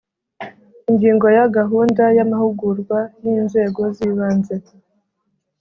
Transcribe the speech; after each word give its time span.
Ingingo 0.89 1.25
ya 1.35 1.45
Gahunda 1.57 2.03
y 2.17 2.19
amahugurwa 2.25 2.99
yinzego 3.23 3.81
zibanze 3.95 4.55